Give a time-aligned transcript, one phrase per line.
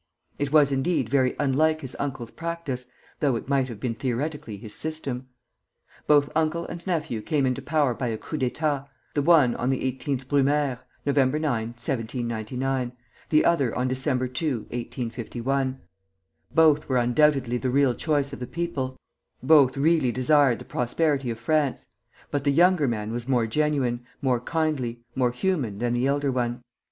[0.39, 2.87] It was indeed very unlike his uncle's practice,
[3.19, 5.27] though it might have been theoretically his system.
[6.07, 9.77] Both uncle and nephew came into power by a coup d'état, the one on the
[9.81, 11.17] 18th Brumaire (Nov.
[11.17, 12.93] 9, 1799),
[13.29, 14.33] the other on Dec.
[14.33, 15.79] 2, 1851.
[16.51, 18.97] Both were undoubtedly the real choice of the people;
[19.43, 21.85] both really desired the prosperity of France:
[22.31, 26.63] but the younger man was more genuine, more kindly, more human than the elder one.